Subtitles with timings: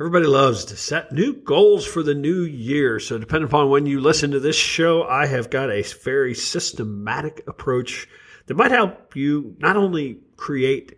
[0.00, 2.98] Everybody loves to set new goals for the new year.
[3.00, 7.42] So, depending upon when you listen to this show, I have got a very systematic
[7.46, 8.08] approach
[8.46, 10.96] that might help you not only create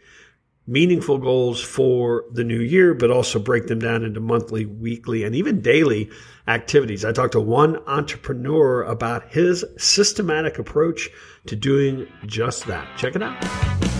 [0.68, 5.34] meaningful goals for the new year, but also break them down into monthly, weekly, and
[5.34, 6.09] even daily
[6.46, 7.05] activities.
[7.05, 11.11] I talked to one entrepreneur about his systematic approach
[11.46, 12.87] to doing just that.
[12.96, 13.91] Check it out.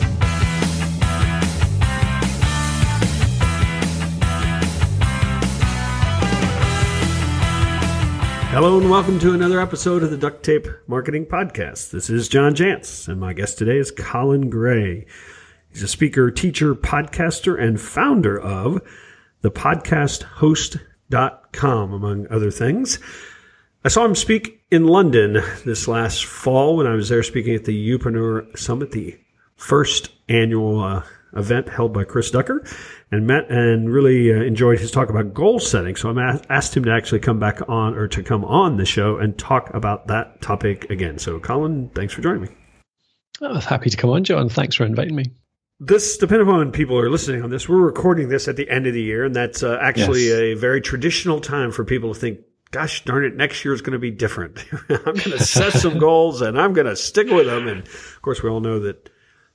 [8.53, 11.91] Hello and welcome to another episode of the Duct Tape Marketing Podcast.
[11.91, 15.07] This is John Jantsch, and my guest today is Colin Gray.
[15.71, 18.83] He's a speaker, teacher, podcaster, and founder of
[19.41, 22.99] the podcasthost.com, among other things.
[23.87, 27.65] I saw him speak in London this last fall when I was there speaking at
[27.65, 29.19] the Youpreneur Summit, the
[29.57, 31.05] first annual uh,
[31.37, 32.65] event held by Chris Ducker
[33.11, 35.97] and met and really uh, enjoyed his talk about goal setting.
[35.97, 39.19] So I asked him to actually come back on or to come on the show
[39.19, 41.19] and talk about that topic again.
[41.19, 42.49] So Colin, thanks for joining me.
[43.41, 44.49] Oh, happy to come on, John.
[44.49, 45.25] Thanks for inviting me.
[45.81, 48.95] This, depending on people are listening on this, we're recording this at the end of
[48.95, 50.39] the year, and that's uh, actually yes.
[50.39, 52.39] a very traditional time for people to think,
[52.71, 54.65] gosh darn it, next year is going to be different.
[54.89, 57.69] I'm going to set some goals and I'm going to stick with them.
[57.69, 59.11] And of course, we all know that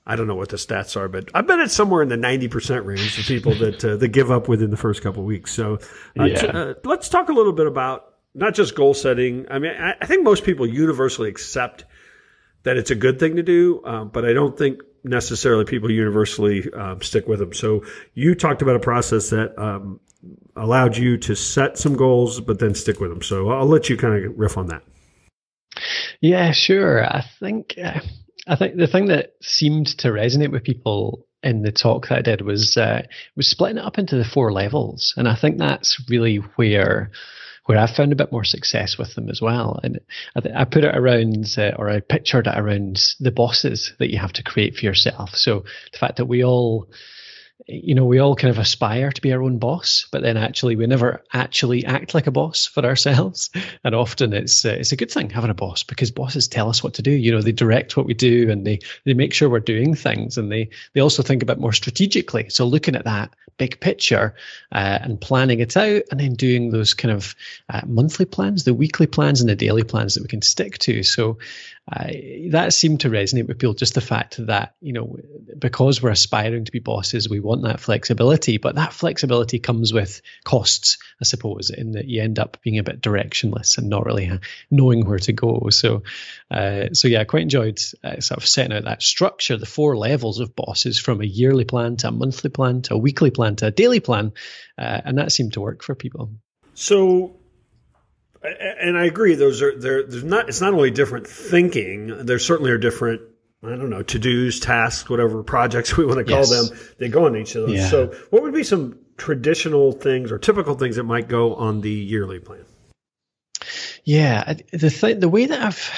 [0.09, 2.85] I don't know what the stats are, but I bet it's somewhere in the 90%
[2.85, 5.53] range of people that, uh, that give up within the first couple of weeks.
[5.53, 5.79] So
[6.17, 6.35] uh, yeah.
[6.35, 9.45] t- uh, let's talk a little bit about not just goal setting.
[9.51, 11.83] I mean, I, I think most people universally accept
[12.63, 16.71] that it's a good thing to do, um, but I don't think necessarily people universally
[16.71, 17.51] um, stick with them.
[17.51, 17.83] So
[18.13, 19.99] you talked about a process that um,
[20.55, 23.21] allowed you to set some goals, but then stick with them.
[23.21, 24.83] So I'll let you kind of riff on that.
[26.21, 27.03] Yeah, sure.
[27.03, 27.99] I think uh,
[28.47, 32.21] I think the thing that seemed to resonate with people in the talk that I
[32.21, 33.03] did was uh,
[33.35, 37.11] was splitting it up into the four levels, and I think that's really where
[37.65, 39.79] where I found a bit more success with them as well.
[39.83, 39.99] And
[40.35, 44.17] I, I put it around, uh, or I pictured it around the bosses that you
[44.19, 45.31] have to create for yourself.
[45.35, 46.87] So the fact that we all
[47.67, 50.77] you know, we all kind of aspire to be our own boss, but then actually
[50.77, 53.49] we never actually act like a boss for ourselves.
[53.83, 56.83] And often it's uh, it's a good thing having a boss because bosses tell us
[56.83, 57.11] what to do.
[57.11, 60.37] You know, they direct what we do and they they make sure we're doing things,
[60.37, 62.49] and they they also think a bit more strategically.
[62.49, 64.35] So looking at that big picture
[64.71, 67.35] uh, and planning it out, and then doing those kind of
[67.69, 71.03] uh, monthly plans, the weekly plans, and the daily plans that we can stick to.
[71.03, 71.37] So
[71.89, 73.73] that seemed to resonate with people.
[73.73, 75.17] Just the fact that you know,
[75.57, 80.21] because we're aspiring to be bosses, we want that flexibility, but that flexibility comes with
[80.43, 84.29] costs, I suppose, in that you end up being a bit directionless and not really
[84.69, 85.69] knowing where to go.
[85.69, 86.03] So,
[86.51, 89.95] uh, so yeah, I quite enjoyed uh, sort of setting out that structure, the four
[89.95, 93.55] levels of bosses, from a yearly plan to a monthly plan to a weekly plan
[93.57, 94.33] to a daily plan,
[94.77, 96.31] uh, and that seemed to work for people.
[96.73, 97.37] So
[98.43, 99.35] and I agree.
[99.35, 100.03] Those are there.
[100.03, 100.49] There's not.
[100.49, 102.25] It's not only different thinking.
[102.25, 103.21] There certainly are different.
[103.63, 106.69] I don't know to dos, tasks, whatever projects we want to call yes.
[106.69, 106.79] them.
[106.99, 107.77] They go on each of those.
[107.77, 107.89] Yeah.
[107.89, 111.91] So, what would be some traditional things or typical things that might go on the
[111.91, 112.65] yearly plan?
[114.03, 115.91] Yeah, the th- the way that I've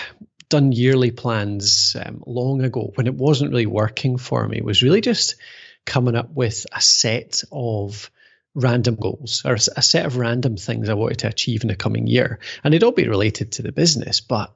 [0.50, 5.01] done yearly plans um, long ago, when it wasn't really working for me, was really
[5.01, 5.35] just
[5.85, 8.09] coming up with a set of
[8.61, 12.07] random goals or a set of random things I wanted to achieve in the coming
[12.07, 12.39] year.
[12.63, 14.53] And they'd all be related to the business, but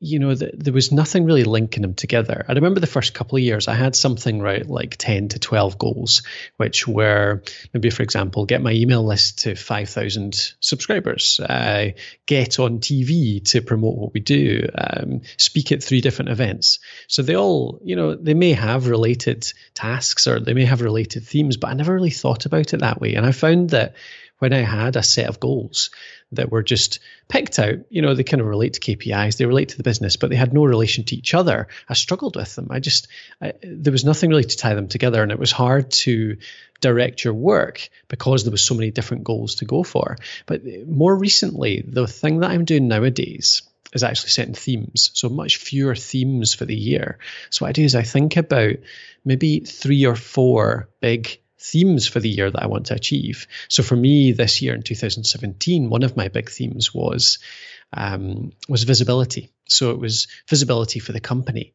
[0.00, 2.44] you know, the, there was nothing really linking them together.
[2.48, 5.76] I remember the first couple of years, I had something right like 10 to 12
[5.76, 6.22] goals,
[6.56, 7.42] which were
[7.74, 11.90] maybe, for example, get my email list to 5,000 subscribers, uh,
[12.26, 16.78] get on TV to promote what we do, um, speak at three different events.
[17.08, 21.24] So they all, you know, they may have related tasks or they may have related
[21.24, 23.14] themes, but I never really thought about it that way.
[23.14, 23.94] And I found that
[24.38, 25.90] when I had a set of goals
[26.32, 29.70] that were just picked out, you know, they kind of relate to KPIs, they relate
[29.70, 31.68] to the business, but they had no relation to each other.
[31.88, 32.68] I struggled with them.
[32.70, 33.08] I just,
[33.40, 36.36] I, there was nothing really to tie them together, and it was hard to
[36.80, 40.16] direct your work because there was so many different goals to go for.
[40.46, 43.62] But more recently, the thing that I'm doing nowadays
[43.92, 45.10] is actually setting themes.
[45.14, 47.18] So much fewer themes for the year.
[47.50, 48.76] So what I do is I think about
[49.24, 53.46] maybe three or four big themes for the year that I want to achieve.
[53.68, 57.38] So for me, this year in 2017, one of my big themes was
[57.92, 59.50] um, was visibility.
[59.68, 61.74] So it was visibility for the company.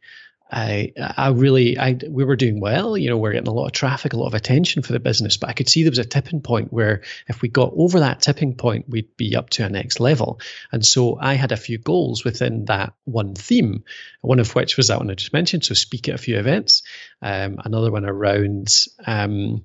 [0.54, 2.96] I, I really, I, we were doing well.
[2.96, 5.36] You know, we're getting a lot of traffic, a lot of attention for the business.
[5.38, 8.22] But I could see there was a tipping point where if we got over that
[8.22, 10.40] tipping point, we'd be up to a next level.
[10.72, 13.84] And so I had a few goals within that one theme.
[14.22, 15.66] One of which was that one I just mentioned.
[15.66, 16.84] So speak at a few events.
[17.20, 18.68] Um, another one around
[19.08, 19.64] um,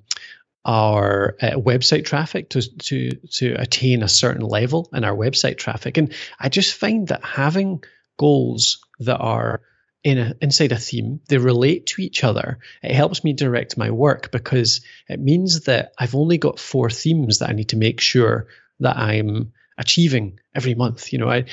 [0.65, 5.97] our uh, website traffic to, to, to attain a certain level in our website traffic.
[5.97, 7.83] And I just find that having
[8.17, 9.61] goals that are
[10.03, 12.59] in a, inside a theme, they relate to each other.
[12.81, 17.39] It helps me direct my work because it means that I've only got four themes
[17.39, 18.47] that I need to make sure
[18.79, 21.11] that I'm achieving every month.
[21.11, 21.45] You know, I,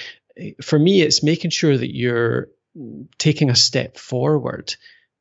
[0.63, 2.49] for me, it's making sure that you're
[3.19, 4.77] taking a step forward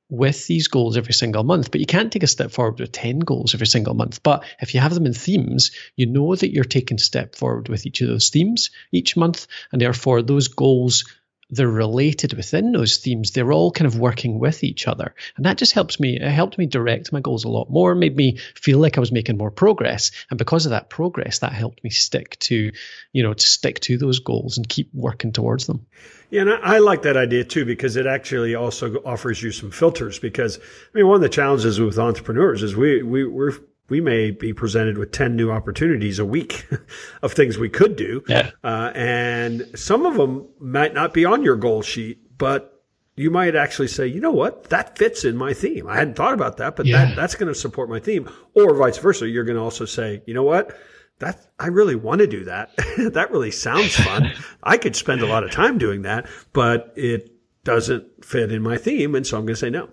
[0.09, 3.19] with these goals every single month, but you can't take a step forward with 10
[3.19, 4.21] goals every single month.
[4.21, 7.69] But if you have them in themes, you know that you're taking a step forward
[7.69, 11.05] with each of those themes each month, and therefore those goals
[11.49, 13.31] they're related within those themes.
[13.31, 15.13] They're all kind of working with each other.
[15.37, 18.15] And that just helps me, it helped me direct my goals a lot more, made
[18.15, 20.11] me feel like I was making more progress.
[20.29, 22.71] And because of that progress, that helped me stick to,
[23.11, 25.85] you know, to stick to those goals and keep working towards them.
[26.31, 29.71] Yeah, and I, I like that idea too because it actually also offers you some
[29.71, 30.19] filters.
[30.19, 33.53] Because I mean, one of the challenges with entrepreneurs is we we we're
[33.89, 36.67] we may be presented with 10 new opportunities a week
[37.21, 38.23] of things we could do.
[38.27, 38.51] Yeah.
[38.63, 42.83] Uh, and some of them might not be on your goal sheet, but
[43.15, 45.87] you might actually say, you know what, that fits in my theme.
[45.87, 47.05] I hadn't thought about that, but yeah.
[47.05, 48.29] that, that's going to support my theme.
[48.55, 49.27] Or vice versa.
[49.27, 50.77] You're going to also say, you know what,
[51.19, 52.75] that I really want to do that.
[52.97, 54.33] that really sounds fun.
[54.63, 57.31] I could spend a lot of time doing that, but it
[57.63, 59.15] doesn't fit in my theme.
[59.15, 59.89] And so I'm going to say no.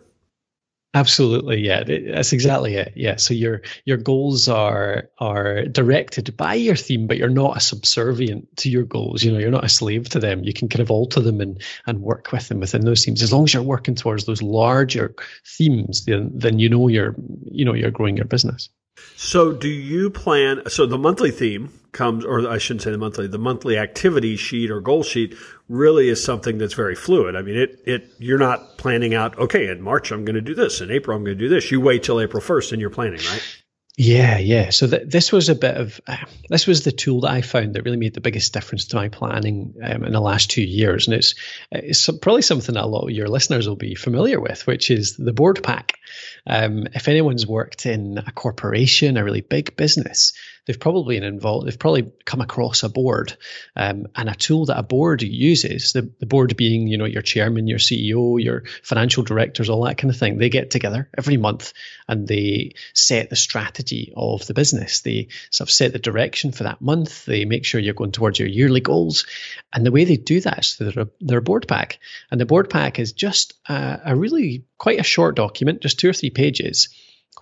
[0.95, 2.93] Absolutely, yeah, that's exactly it.
[2.95, 7.61] Yeah, so your your goals are are directed by your theme, but you're not a
[7.61, 9.23] subservient to your goals.
[9.23, 10.45] You know, you're not a slave to them.
[10.45, 13.23] You can kind of alter them and and work with them within those themes.
[13.23, 15.15] As long as you're working towards those larger
[15.47, 17.15] themes, then then you know you're
[17.51, 18.69] you know you're growing your business.
[19.17, 20.63] So, do you plan?
[20.69, 24.71] So, the monthly theme comes, or I shouldn't say the monthly, the monthly activity sheet
[24.71, 25.37] or goal sheet
[25.69, 27.37] really is something that's very fluid.
[27.37, 30.55] I mean, it, it, you're not planning out, okay, in March, I'm going to do
[30.55, 30.81] this.
[30.81, 31.71] In April, I'm going to do this.
[31.71, 33.62] You wait till April 1st and you're planning, right?
[33.99, 34.71] Yeah, yeah.
[34.71, 36.17] So th- this was a bit of uh,
[36.49, 39.11] this was the tool that I found that really made the biggest difference to my
[39.11, 41.35] planning um, in the last two years, and it's
[41.71, 45.19] it's probably something that a lot of your listeners will be familiar with, which is
[45.19, 45.99] the board pack.
[46.47, 50.33] Um, if anyone's worked in a corporation, a really big business,
[50.67, 51.67] they've probably been involved.
[51.67, 53.37] They've probably come across a board
[53.75, 55.93] um, and a tool that a board uses.
[55.93, 59.99] The, the board being, you know, your chairman, your CEO, your financial directors, all that
[59.99, 60.39] kind of thing.
[60.39, 61.73] They get together every month
[62.07, 65.01] and they set the strategy of the business.
[65.01, 67.25] They sort of set the direction for that month.
[67.25, 69.27] They make sure you're going towards your yearly goals.
[69.73, 71.99] And the way they do that is through their, their board pack.
[72.31, 76.09] And the board pack is just a, a really quite a short document, just two
[76.09, 76.89] or three pages,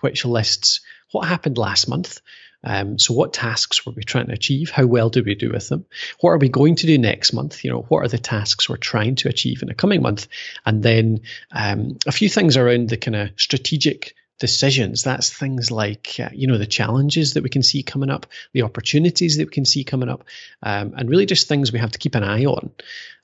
[0.01, 0.81] which lists
[1.11, 2.21] what happened last month,
[2.63, 4.69] um, so, what tasks were we trying to achieve?
[4.69, 5.85] How well did we do with them?
[6.19, 7.63] What are we going to do next month?
[7.63, 10.27] You know, what are the tasks we're trying to achieve in the coming month?
[10.65, 11.21] And then
[11.51, 15.03] um, a few things around the kind of strategic decisions.
[15.03, 18.63] That's things like, uh, you know, the challenges that we can see coming up, the
[18.63, 20.25] opportunities that we can see coming up,
[20.61, 22.71] um, and really just things we have to keep an eye on.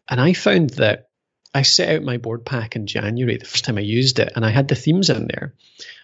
[0.10, 1.07] And I found that
[1.58, 4.46] I set out my board pack in January, the first time I used it, and
[4.46, 5.54] I had the themes in there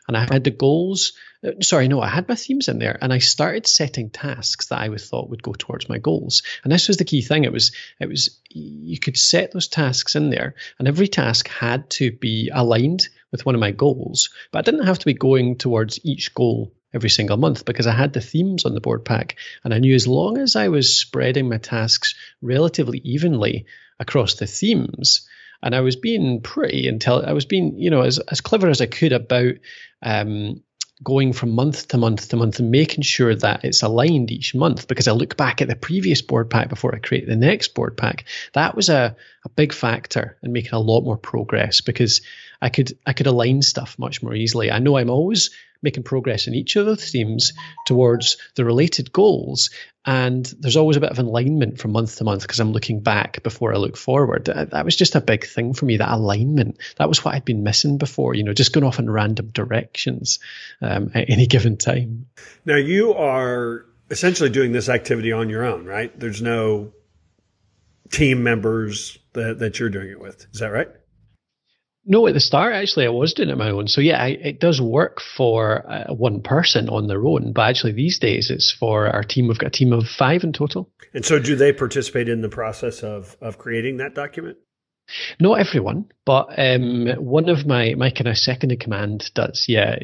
[0.08, 1.14] and I had the goals.
[1.46, 4.80] Uh, sorry, no, I had my themes in there, and I started setting tasks that
[4.80, 6.44] I would thought would go towards my goals.
[6.64, 7.44] And this was the key thing.
[7.44, 11.90] It was, it was, you could set those tasks in there, and every task had
[11.92, 14.30] to be aligned with one of my goals.
[14.52, 17.94] But I didn't have to be going towards each goal every single month because I
[17.94, 21.00] had the themes on the board pack, and I knew as long as I was
[21.00, 23.66] spreading my tasks relatively evenly
[24.00, 25.28] across the themes,
[25.64, 27.30] and I was being pretty intelligent.
[27.30, 29.56] I was being, you know, as as clever as I could about
[30.04, 30.62] um,
[31.02, 34.88] going from month to month to month and making sure that it's aligned each month.
[34.88, 37.98] Because I look back at the previous board pack before I create the next board
[37.98, 38.26] pack.
[38.54, 39.16] That was a
[39.46, 42.22] a big factor in making a lot more progress because
[42.62, 44.70] I could I could align stuff much more easily.
[44.70, 45.50] I know I'm always
[45.84, 47.54] making progress in each of the themes
[47.86, 49.70] towards the related goals.
[50.06, 53.42] And there's always a bit of alignment from month to month because I'm looking back
[53.42, 54.46] before I look forward.
[54.46, 56.78] That was just a big thing for me, that alignment.
[56.98, 60.40] That was what I'd been missing before, you know, just going off in random directions
[60.82, 62.26] um, at any given time.
[62.66, 66.18] Now, you are essentially doing this activity on your own, right?
[66.20, 66.92] There's no
[68.12, 70.48] team members that, that you're doing it with.
[70.54, 70.90] Is that right?
[72.06, 73.88] No, at the start, actually, I was doing it my own.
[73.88, 77.94] So yeah, I, it does work for uh, one person on their own, but actually
[77.94, 79.48] these days it's for our team.
[79.48, 80.90] We've got a team of five in total.
[81.14, 84.58] And so, do they participate in the process of of creating that document?
[85.40, 89.66] Not everyone, but um, one of my my kind of second in command does.
[89.68, 89.98] Yeah,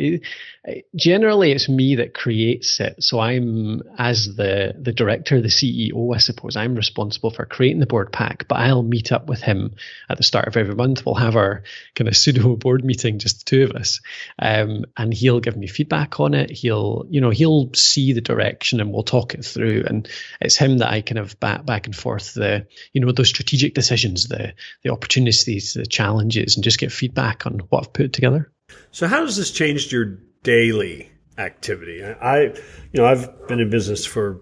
[0.96, 3.02] generally it's me that creates it.
[3.04, 6.56] So I'm as the the director, the CEO, I suppose.
[6.56, 9.76] I'm responsible for creating the board pack, but I'll meet up with him
[10.10, 11.06] at the start of every month.
[11.06, 11.64] We'll have our
[11.96, 14.02] kind of pseudo board meeting, just the two of us,
[14.38, 16.52] um, and he'll give me feedback on it.
[16.52, 19.86] He'll you know he'll see the direction and we'll talk it through.
[19.88, 20.10] And
[20.42, 23.74] it's him that I kind of back back and forth the you know those strategic
[23.74, 28.52] decisions, the the opportunities, the challenges and just get feedback on what I've put together.
[28.92, 32.04] So, how has this changed your daily activity?
[32.04, 32.54] I, you
[32.94, 34.42] know, I've been in business for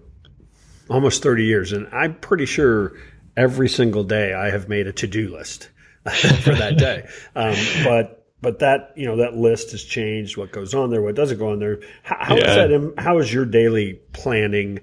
[0.88, 2.94] almost 30 years, and I'm pretty sure
[3.36, 5.70] every single day I have made a to do list
[6.42, 7.08] for that day.
[7.36, 7.54] Um,
[7.84, 10.36] but but that you know that list has changed.
[10.36, 11.02] What goes on there?
[11.02, 11.80] What doesn't go on there?
[12.02, 12.66] How, how yeah.
[12.66, 12.94] that?
[12.98, 14.80] How has your daily planning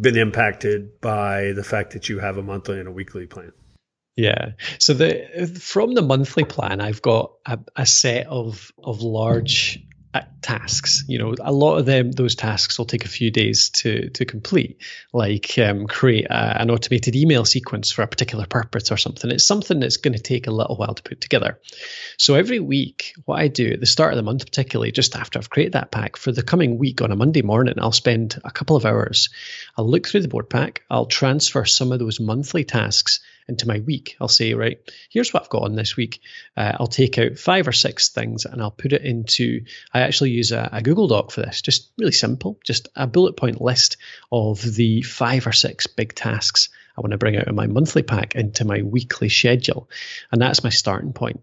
[0.00, 3.52] been impacted by the fact that you have a monthly and a weekly plan?
[4.16, 4.52] Yeah.
[4.78, 10.22] So the from the monthly plan, I've got a, a set of of large uh,
[10.40, 11.02] tasks.
[11.08, 14.24] You know, a lot of them, those tasks will take a few days to to
[14.24, 14.80] complete,
[15.12, 19.32] like um, create a, an automated email sequence for a particular purpose or something.
[19.32, 21.58] It's something that's going to take a little while to put together.
[22.16, 25.40] So every week, what I do at the start of the month, particularly just after
[25.40, 28.52] I've created that pack for the coming week on a Monday morning, I'll spend a
[28.52, 29.30] couple of hours.
[29.76, 30.82] I'll look through the board pack.
[30.88, 33.18] I'll transfer some of those monthly tasks
[33.48, 34.16] into my week.
[34.20, 34.78] I'll say, right,
[35.10, 36.20] here's what I've got on this week.
[36.56, 40.30] Uh, I'll take out five or six things and I'll put it into, I actually
[40.30, 43.96] use a, a, Google Doc for this, just really simple, just a bullet point list
[44.32, 48.02] of the five or six big tasks I want to bring out in my monthly
[48.02, 49.88] pack into my weekly schedule.
[50.30, 51.42] And that's my starting point.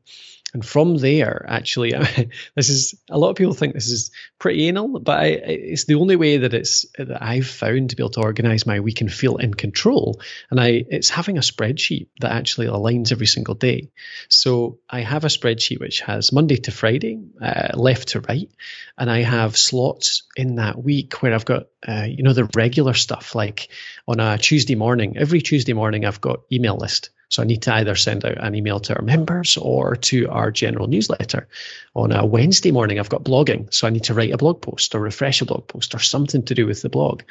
[0.54, 1.92] And from there, actually,
[2.56, 5.96] this is a lot of people think this is pretty anal, but I, it's the
[5.96, 9.12] only way that it's that I've found to be able to organize my week and
[9.12, 10.22] feel in control.
[10.50, 13.92] And I, it's having a spreadsheet that actually aligns every single day.
[14.28, 18.50] So I have a spreadsheet which has Monday to Friday, uh, left to right,
[18.98, 22.94] and I have slots in that week where I've got, uh, you know, the regular
[22.94, 23.70] stuff like
[24.08, 25.18] on a Tuesday morning.
[25.18, 27.10] Every Tuesday morning, I've got email list.
[27.32, 30.52] So I need to either send out an email to our members or to our
[30.52, 31.48] general newsletter.
[31.96, 33.74] On a Wednesday morning, I've got blogging.
[33.74, 36.44] So I need to write a blog post or refresh a blog post or something
[36.44, 37.24] to do with the blog.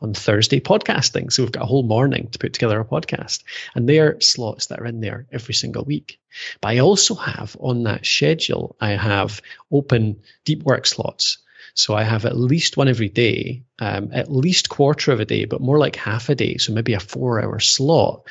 [0.00, 1.32] On Thursday, podcasting.
[1.32, 3.42] So we've got a whole morning to put together a podcast.
[3.74, 6.20] And there are slots that are in there every single week.
[6.60, 11.38] But I also have on that schedule, I have open deep work slots.
[11.74, 15.46] So I have at least one every day, um, at least quarter of a day,
[15.46, 16.58] but more like half a day.
[16.58, 18.22] So maybe a four hour slot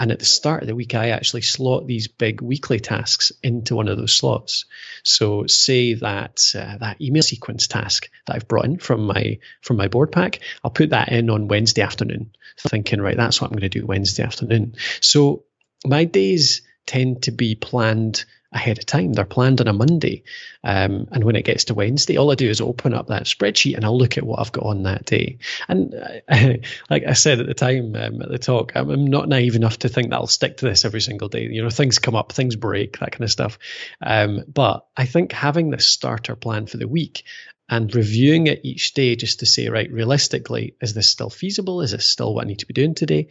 [0.00, 3.76] and at the start of the week, I actually slot these big weekly tasks into
[3.76, 4.64] one of those slots.
[5.04, 9.76] So say that uh, that email sequence task that I've brought in from my from
[9.76, 13.58] my board pack, I'll put that in on Wednesday afternoon, thinking right, that's what I'm
[13.58, 14.76] going to do Wednesday afternoon.
[15.02, 15.44] So
[15.84, 19.12] my days tend to be planned ahead of time.
[19.12, 20.24] They're planned on a Monday.
[20.64, 23.76] Um, and when it gets to Wednesday, all I do is open up that spreadsheet
[23.76, 25.38] and I'll look at what I've got on that day.
[25.68, 26.54] And uh,
[26.90, 29.78] like I said at the time um, at the talk, I'm, I'm, not naive enough
[29.80, 31.44] to think that I'll stick to this every single day.
[31.44, 33.58] You know, things come up, things break, that kind of stuff.
[34.00, 37.24] Um, but I think having this starter plan for the week
[37.68, 41.82] and reviewing it each day just to say, right, realistically, is this still feasible?
[41.82, 43.28] Is this still what I need to be doing today?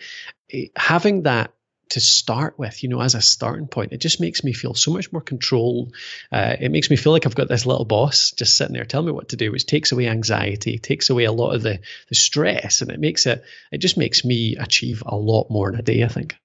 [0.52, 1.54] Eh, having that
[1.90, 3.94] to start with, you know, as a starting point.
[3.94, 5.92] It just makes me feel so much more control.
[6.32, 9.08] Uh, it makes me feel like I've got this little boss just sitting there telling
[9.08, 11.80] me what to do, which takes away anxiety, takes away a lot of the,
[12.10, 15.80] the stress, and it makes it, it just makes me achieve a lot more in
[15.80, 16.36] a day, I think.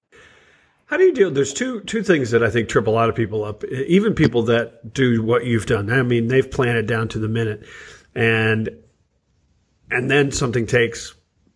[0.86, 1.30] How do you deal?
[1.30, 4.44] There's two two things that I think trip a lot of people up, even people
[4.44, 5.90] that do what you've done.
[5.90, 7.66] I mean, they've planned it down to the minute,
[8.14, 8.68] and
[9.90, 11.14] and then something takes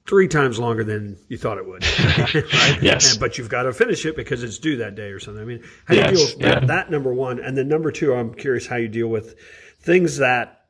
[0.08, 1.84] three times longer than you thought it would.
[2.34, 2.82] right?
[2.82, 3.12] Yes.
[3.12, 5.42] And, but you've got to finish it because it's due that day or something.
[5.42, 6.10] I mean, how do yes.
[6.10, 6.66] you deal with that, yeah.
[6.66, 7.38] that, number one?
[7.38, 9.36] And then number two, I'm curious how you deal with
[9.80, 10.64] things that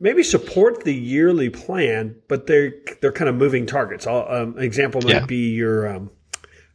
[0.00, 4.06] maybe support the yearly plan, but they're, they're kind of moving targets.
[4.06, 5.26] Um, an example might yeah.
[5.26, 6.10] be your um,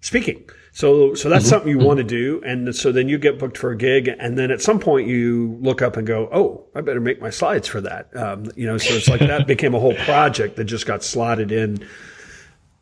[0.01, 0.48] speaking.
[0.72, 1.50] So, so that's mm-hmm.
[1.50, 1.86] something you mm-hmm.
[1.86, 2.42] want to do.
[2.46, 4.08] And so then you get booked for a gig.
[4.08, 7.30] And then at some point you look up and go, Oh, I better make my
[7.30, 8.16] slides for that.
[8.16, 11.52] Um, you know, so it's like that became a whole project that just got slotted
[11.52, 11.88] in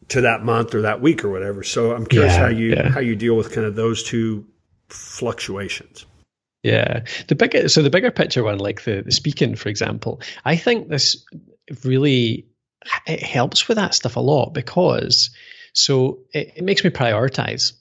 [0.10, 1.63] to that month or that week or whatever.
[1.63, 2.89] So I'm curious yeah, how you, yeah.
[2.89, 4.46] how you deal with kind of those two
[4.89, 6.06] fluctuations.
[6.63, 7.03] Yeah.
[7.27, 10.89] The bigger, so the bigger picture one, like the, the speaking, for example, I think
[10.89, 11.25] this
[11.84, 12.48] really,
[13.06, 15.29] it helps with that stuff a lot because
[15.77, 17.74] so it, it makes me prioritize.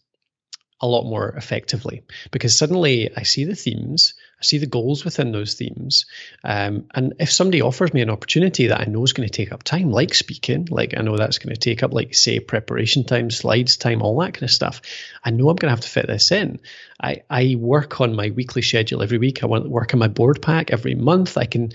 [0.81, 5.33] a lot more effectively because suddenly I see the themes, I see the goals within
[5.33, 6.05] those themes.
[6.45, 9.53] Um, and if somebody offers me an opportunity that I know is going to take
[9.53, 13.05] up time, like speaking, like I know that's going to take up, like, say, preparation
[13.05, 14.83] time, slides time, all that kind of stuff,
[15.25, 16.61] I know I'm going to have to fit this in.
[17.01, 19.43] I, I work on my weekly schedule every week.
[19.43, 21.39] I work on my board pack every month.
[21.39, 21.73] I can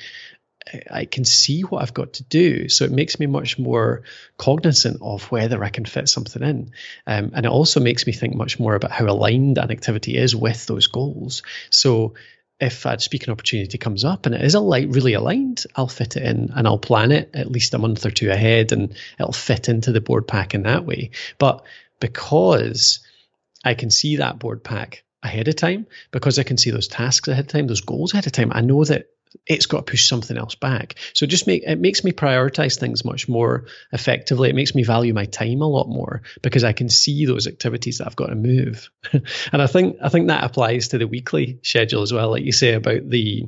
[0.89, 2.69] I can see what I've got to do.
[2.69, 4.03] So it makes me much more
[4.37, 6.71] cognizant of whether I can fit something in.
[7.07, 10.35] Um, and it also makes me think much more about how aligned an activity is
[10.35, 11.43] with those goals.
[11.69, 12.13] So
[12.59, 16.15] if a speaking opportunity comes up and it is a light really aligned, I'll fit
[16.15, 19.33] it in and I'll plan it at least a month or two ahead and it'll
[19.33, 21.09] fit into the board pack in that way.
[21.39, 21.65] But
[21.99, 22.99] because
[23.65, 27.27] I can see that board pack ahead of time, because I can see those tasks
[27.27, 29.07] ahead of time, those goals ahead of time, I know that
[29.45, 30.95] it's got to push something else back.
[31.13, 34.49] So just make it makes me prioritize things much more effectively.
[34.49, 37.97] It makes me value my time a lot more because I can see those activities
[37.97, 38.89] that I've got to move.
[39.13, 42.31] and I think I think that applies to the weekly schedule as well.
[42.31, 43.47] Like you say about the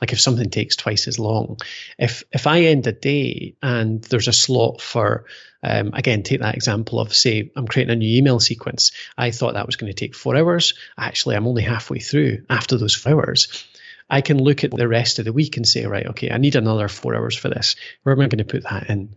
[0.00, 1.58] like if something takes twice as long.
[1.98, 5.24] If if I end a day and there's a slot for
[5.64, 8.90] um, again, take that example of say I'm creating a new email sequence.
[9.16, 10.74] I thought that was going to take four hours.
[10.98, 13.64] Actually, I'm only halfway through after those four hours.
[14.08, 16.56] I can look at the rest of the week and say, right, okay, I need
[16.56, 17.76] another four hours for this.
[18.02, 19.16] Where am I going to put that in?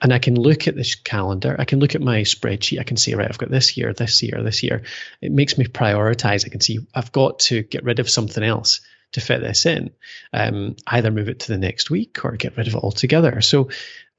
[0.00, 1.56] And I can look at this calendar.
[1.58, 2.78] I can look at my spreadsheet.
[2.78, 4.82] I can say, right, I've got this year, this year, this year.
[5.22, 6.44] It makes me prioritize.
[6.44, 8.80] I can see I've got to get rid of something else
[9.12, 9.90] to fit this in.
[10.32, 13.40] Um, either move it to the next week or get rid of it altogether.
[13.40, 13.70] So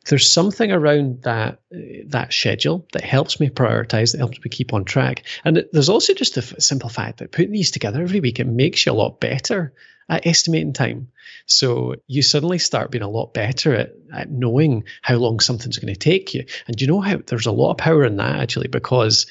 [0.09, 1.59] there's something around that
[2.07, 5.23] that schedule that helps me prioritize, that helps me keep on track.
[5.43, 8.85] And there's also just the simple fact that putting these together every week, it makes
[8.85, 9.73] you a lot better
[10.09, 11.09] at estimating time.
[11.45, 15.93] So you suddenly start being a lot better at, at knowing how long something's going
[15.93, 16.45] to take you.
[16.67, 19.27] And you know how there's a lot of power in that actually, because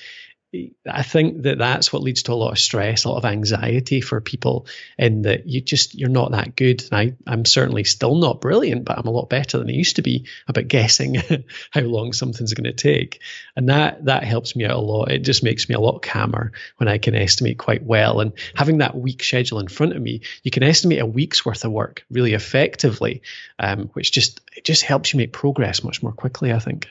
[0.91, 4.01] I think that that's what leads to a lot of stress, a lot of anxiety
[4.01, 4.67] for people,
[4.99, 6.85] in that you just you're not that good.
[6.91, 9.97] And I, I'm certainly still not brilliant, but I'm a lot better than I used
[9.97, 11.17] to be about guessing
[11.71, 13.21] how long something's going to take,
[13.55, 15.11] and that that helps me out a lot.
[15.11, 18.21] It just makes me a lot calmer when I can estimate quite well.
[18.21, 21.65] And having that week schedule in front of me, you can estimate a week's worth
[21.65, 23.23] of work really effectively,
[23.59, 26.53] um, which just it just helps you make progress much more quickly.
[26.53, 26.89] I think.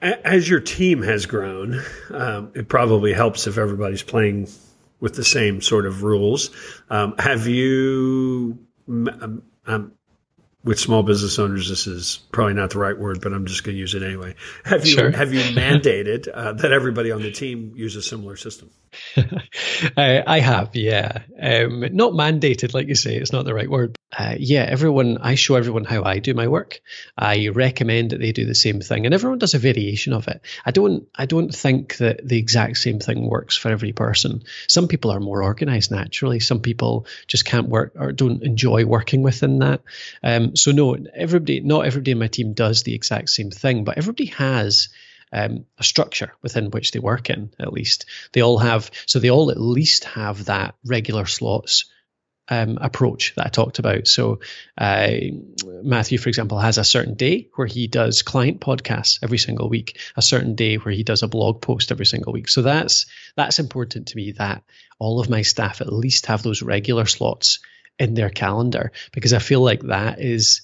[0.00, 4.48] As your team has grown, um, it probably helps if everybody's playing
[5.00, 6.50] with the same sort of rules.
[6.90, 8.58] Um, have you,
[8.88, 9.92] um, um,
[10.64, 13.74] with small business owners, this is probably not the right word, but I'm just going
[13.76, 14.34] to use it anyway.
[14.64, 15.10] Have you sure.
[15.10, 18.70] have you mandated uh, that everybody on the team use a similar system?
[19.96, 21.22] I, I, have, yeah.
[21.40, 23.96] Um, not mandated, like you say, it's not the right word.
[24.16, 26.80] Uh, yeah, everyone, I show everyone how I do my work.
[27.18, 30.40] I recommend that they do the same thing, and everyone does a variation of it.
[30.64, 34.44] I don't, I don't think that the exact same thing works for every person.
[34.68, 36.38] Some people are more organized naturally.
[36.38, 39.82] Some people just can't work or don't enjoy working within that.
[40.22, 43.98] Um, so no, everybody, not everybody in my team does the exact same thing, but
[43.98, 44.90] everybody has
[45.32, 47.50] um, a structure within which they work in.
[47.58, 51.86] At least they all have, so they all at least have that regular slots
[52.48, 54.06] um, approach that I talked about.
[54.06, 54.40] So
[54.76, 55.10] uh,
[55.64, 59.98] Matthew, for example, has a certain day where he does client podcasts every single week,
[60.16, 62.48] a certain day where he does a blog post every single week.
[62.48, 64.62] So that's that's important to me that
[64.98, 67.60] all of my staff at least have those regular slots
[67.98, 70.62] in their calendar because I feel like that is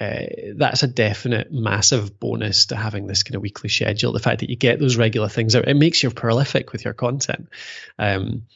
[0.00, 0.24] uh,
[0.56, 4.12] that's a definite massive bonus to having this kind of weekly schedule.
[4.12, 6.94] The fact that you get those regular things out, it makes you prolific with your
[6.94, 7.48] content.
[7.98, 8.46] Um,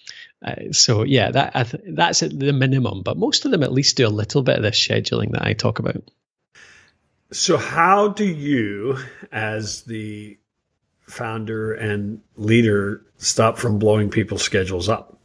[0.45, 3.03] uh, so yeah, that th- that's at the minimum.
[3.03, 5.55] But most of them at least do a little bit of this scheduling that I
[5.55, 6.03] talk about.
[7.33, 8.99] So how do you,
[9.33, 10.39] as the
[11.03, 15.19] founder and leader, stop from blowing people's schedules up?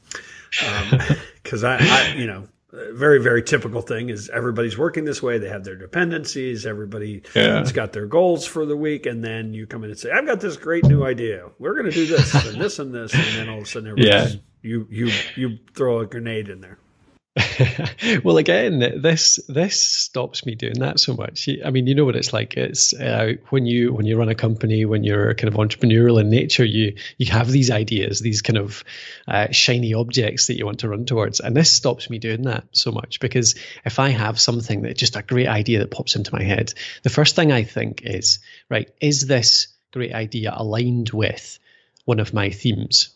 [1.43, 5.37] Because um, I, I, you know, very very typical thing is everybody's working this way
[5.37, 7.59] they have their dependencies everybody yeah.
[7.59, 10.25] has got their goals for the week and then you come in and say i've
[10.25, 13.23] got this great new idea we're going to do this and this and this and
[13.35, 14.29] then all of a sudden yeah.
[14.61, 16.77] You you you throw a grenade in there
[18.25, 21.47] well, again, this this stops me doing that so much.
[21.63, 22.57] I mean, you know what it's like.
[22.57, 26.29] It's uh, when you when you run a company, when you're kind of entrepreneurial in
[26.29, 28.83] nature, you you have these ideas, these kind of
[29.29, 32.65] uh, shiny objects that you want to run towards, and this stops me doing that
[32.73, 36.35] so much because if I have something that just a great idea that pops into
[36.35, 41.59] my head, the first thing I think is, right, is this great idea aligned with
[42.03, 43.11] one of my themes?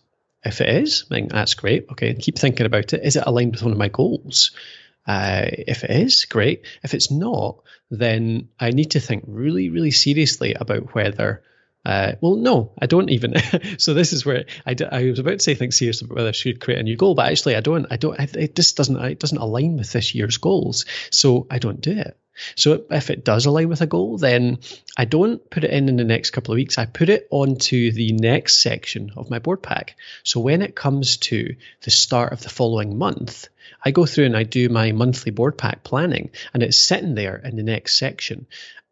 [0.45, 1.87] If it is, then that's great.
[1.91, 3.03] Okay, keep thinking about it.
[3.03, 4.51] Is it aligned with one of my goals?
[5.07, 6.65] Uh, if it is, great.
[6.83, 11.43] If it's not, then I need to think really, really seriously about whether
[11.85, 13.35] Uh, well, no, I don't even.
[13.77, 16.31] so this is where I, I was about to say think seriously about whether I
[16.31, 17.85] should create a new goal, but actually I don't.
[17.91, 18.19] I don't.
[18.19, 18.97] It just doesn't.
[18.97, 22.17] It doesn't align with this year's goals, so I don't do it.
[22.55, 24.59] So if it does align with a goal, then
[24.97, 26.77] I don't put it in in the next couple of weeks.
[26.77, 29.95] I put it onto the next section of my board pack.
[30.23, 33.47] So when it comes to the start of the following month,
[33.83, 37.37] I go through and I do my monthly board pack planning, and it's sitting there
[37.37, 38.47] in the next section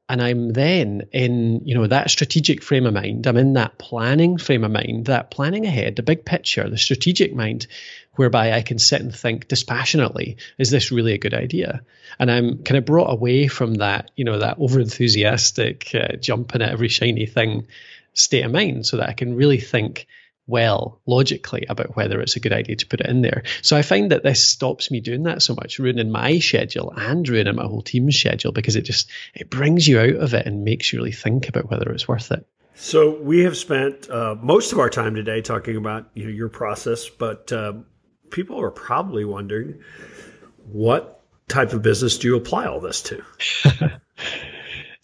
[0.09, 3.25] and I'm then in, you know, that strategic frame of mind.
[3.25, 7.33] I'm in that planning frame of mind, that planning ahead, the big picture, the strategic
[7.33, 7.67] mind,
[8.15, 11.81] whereby I can sit and think dispassionately, is this really a good idea?
[12.19, 16.61] And I'm kind of brought away from that, you know, that over enthusiastic uh, jumping
[16.61, 17.67] at every shiny thing
[18.13, 20.07] state of mind so that I can really think
[20.45, 23.43] well logically about whether it's a good idea to put it in there.
[23.61, 27.27] So I find that this stops me doing that so much, ruining my schedule and
[27.27, 30.63] ruining my whole team's schedule because it just it brings you out of it and
[30.63, 32.45] makes you really think about whether it's worth it.
[32.75, 36.49] So we have spent uh, most of our time today talking about you know your
[36.49, 37.73] process, but uh,
[38.33, 39.81] people are probably wondering
[40.71, 43.23] what type of business do you apply all this to?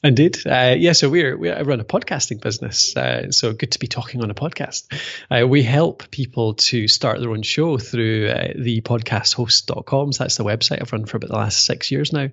[0.02, 0.38] Indeed.
[0.46, 2.96] Uh, yeah, so we're, we run a podcasting business.
[2.96, 4.88] Uh, so good to be talking on a podcast.
[5.30, 10.14] Uh, we help people to start their own show through uh, thepodcasthost.com.
[10.14, 12.30] So that's the website I've run for about the last six years now.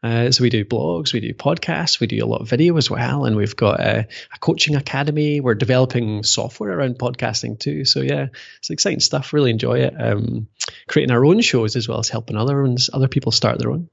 [0.00, 2.88] Uh, so we do blogs, we do podcasts, we do a lot of video as
[2.88, 3.24] well.
[3.24, 5.40] And we've got a, a coaching academy.
[5.40, 7.84] We're developing software around podcasting too.
[7.84, 8.28] So yeah,
[8.58, 9.32] it's exciting stuff.
[9.32, 9.94] Really enjoy it.
[9.98, 10.46] Um,
[10.86, 13.88] creating our own shows as well as helping other ones, other people start their own.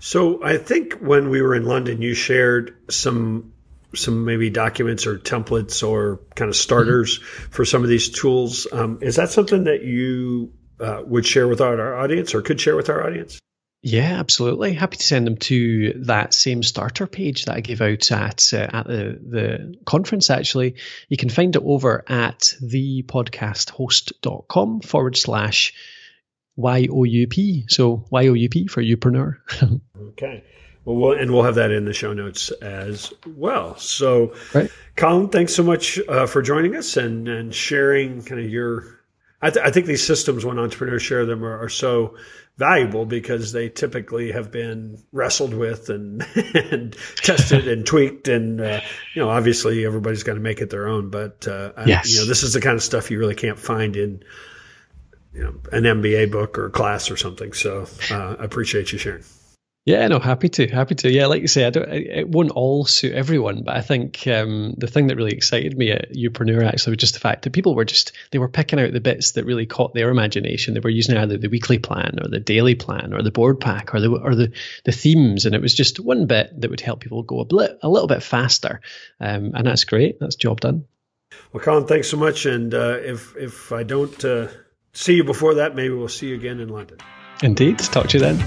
[0.00, 3.52] So I think when we were in London, you shared some
[3.94, 7.50] some maybe documents or templates or kind of starters mm-hmm.
[7.50, 8.68] for some of these tools.
[8.70, 12.60] Um, is that something that you uh, would share with our, our audience or could
[12.60, 13.40] share with our audience?
[13.82, 14.74] Yeah, absolutely.
[14.74, 18.68] Happy to send them to that same starter page that I gave out at uh,
[18.72, 20.28] at the the conference.
[20.30, 20.76] Actually,
[21.08, 25.72] you can find it over at thepodcasthost.com forward slash
[26.56, 27.64] Y O U P.
[27.68, 29.36] So Y O U P for Youpreneur.
[30.10, 30.44] okay.
[30.84, 33.76] Well, we'll, and we'll have that in the show notes as well.
[33.76, 34.70] So, right.
[34.96, 38.98] Colin, thanks so much uh, for joining us and, and sharing kind of your.
[39.42, 42.16] I, th- I, think these systems, when entrepreneurs share them, are, are, so
[42.58, 48.28] valuable because they typically have been wrestled with and, and tested and tweaked.
[48.28, 48.80] And, uh,
[49.14, 51.08] you know, obviously everybody's got to make it their own.
[51.08, 52.06] But, uh, yes.
[52.06, 54.22] I, you know, this is the kind of stuff you really can't find in
[55.32, 57.52] you know, an MBA book or class or something.
[57.52, 59.24] So uh, I appreciate you sharing.
[59.86, 61.10] Yeah, no, happy to, happy to.
[61.10, 64.74] Yeah, like you say, I don't, it won't all suit everyone, but I think um,
[64.76, 67.74] the thing that really excited me at Youpreneur actually was just the fact that people
[67.74, 70.74] were just they were picking out the bits that really caught their imagination.
[70.74, 73.94] They were using either the weekly plan or the daily plan or the board pack
[73.94, 74.52] or the or the
[74.84, 77.78] the themes, and it was just one bit that would help people go a bit
[77.82, 78.82] a little bit faster,
[79.18, 80.20] um, and that's great.
[80.20, 80.84] That's job done.
[81.52, 82.44] Well, Colin, thanks so much.
[82.44, 84.48] And uh, if if I don't uh,
[84.92, 85.74] see you before that.
[85.74, 86.98] Maybe we'll see you again in London.
[87.42, 87.78] Indeed.
[87.78, 88.44] Talk to you then.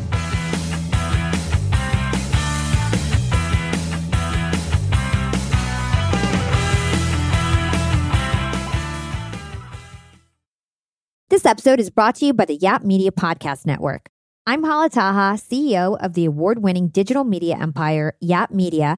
[11.29, 14.09] This episode is brought to you by the Yap Media Podcast Network.
[14.45, 18.97] I'm Hala Taha, CEO of the award winning digital media empire, Yap Media